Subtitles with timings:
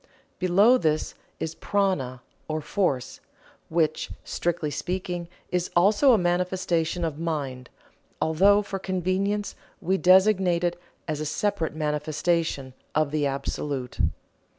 [0.39, 3.19] Below this is Prana or Force,
[3.69, 7.69] which, strictly speaking, is also a manifestation of mind,
[8.19, 13.99] although for convenience we designate it as a separate manifestation of the Absolute.